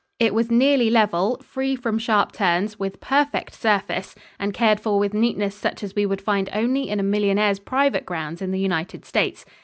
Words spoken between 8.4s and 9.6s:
in the United States.